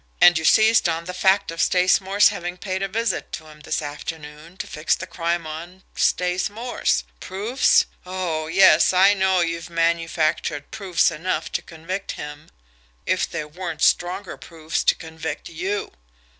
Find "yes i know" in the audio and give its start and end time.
8.47-9.41